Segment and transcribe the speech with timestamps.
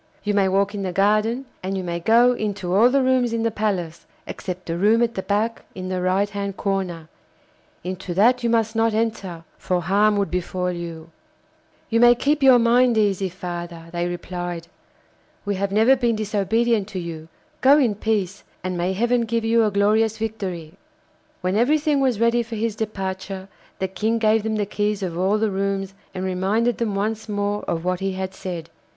[0.23, 3.43] You may walk in the garden, and you may go into all the rooms in
[3.43, 7.07] the palace, except the room at the back in the right hand corner;
[7.83, 11.11] into that you must not enter, for harm would befall you.'
[11.91, 14.67] 'You may keep your mind easy, father,' they replied.
[15.45, 17.27] 'We have never been disobedient to you.
[17.61, 20.73] Go in peace, and may heaven give you a glorious victory!'
[21.41, 25.37] When everything was ready for his departure, the King gave them the keys of all
[25.37, 28.71] the rooms and reminded them once more of what he had said.